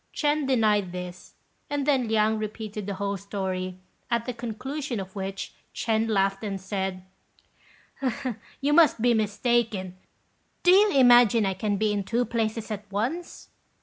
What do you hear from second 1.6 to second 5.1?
and then Liang repeated the whole story, at the conclusion